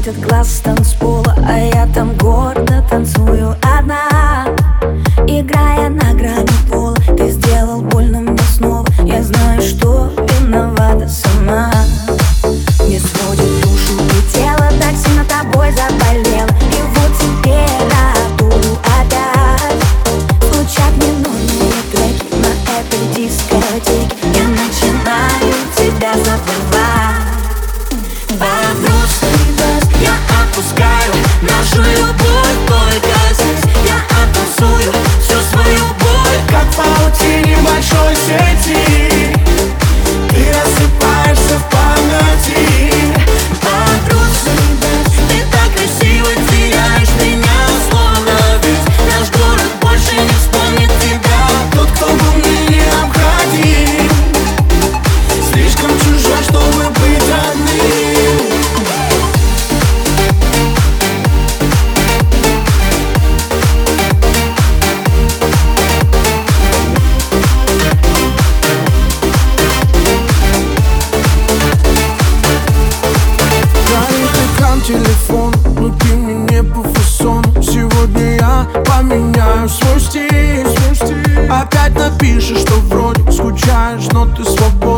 [0.00, 2.59] сводят глаз с танцпола А я там гордо
[74.90, 80.30] телефон, внутри мне по фасону Сегодня я поменяю свой стиль.
[81.48, 84.89] Опять напишешь, что вроде скучаешь, но ты свободна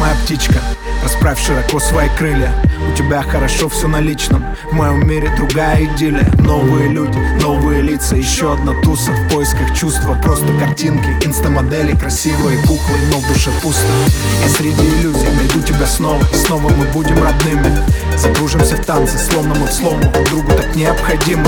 [0.00, 0.60] моя птичка.
[1.02, 2.52] Расправь широко свои крылья.
[2.90, 4.44] У тебя хорошо все на личном.
[4.70, 6.26] В моем мире другая идиллия.
[6.38, 8.16] Новые люди, новые лица.
[8.16, 10.14] Еще одна туса в поисках чувства.
[10.22, 13.86] Просто картинки, инстамодели Красивые куклы, но в душе пусто.
[14.42, 16.22] Я среди иллюзий найду тебя снова.
[16.32, 17.78] И снова мы будем родными.
[18.16, 20.02] Закружимся в танце, словно мы в слому.
[20.12, 21.46] Друг другу так необходимо.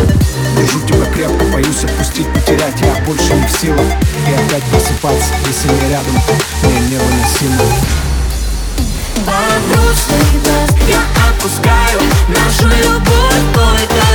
[0.59, 2.79] Держу тебя крепко, боюсь отпустить, потерять.
[2.81, 3.87] Я больше не в силах.
[4.29, 6.15] И опять просыпаться, если не рядом.
[6.65, 8.02] Мне невыносимо
[9.25, 14.12] Воздушный дождь я отпускаю Нашу любовь только